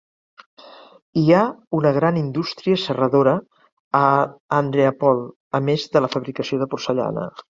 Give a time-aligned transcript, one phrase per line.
[1.21, 1.41] Hi ha
[1.79, 3.35] una gran indústria serradora
[4.01, 4.03] a
[4.61, 5.23] Andreapol,
[5.59, 7.29] a més de la fabricació de porcellana.